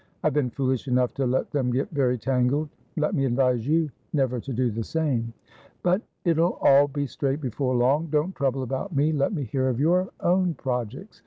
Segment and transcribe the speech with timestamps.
[0.23, 4.39] "I've been foolish enough to let them get very tangled; let me advise you never
[4.39, 5.31] to do the same.
[5.83, 8.07] But it'll all be straight before long.
[8.07, 11.19] Don't trouble about me; let me hear of your own projects.